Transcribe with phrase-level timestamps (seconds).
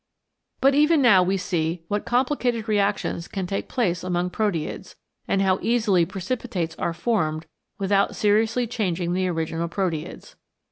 [0.61, 4.95] But even now we see what complicated reactions can take place among proteids,
[5.27, 7.45] and how easily precipitates are formed
[7.77, 10.33] without seriously changing the original proteids.